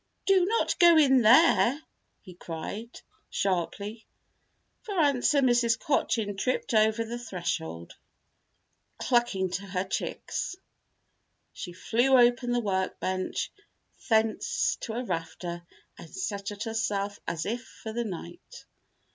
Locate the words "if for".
17.45-17.93